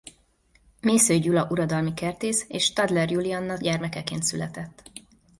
[0.81, 4.89] Mészöly Gyula uradalmi kertész és Stadler Julianna gyermekeként született.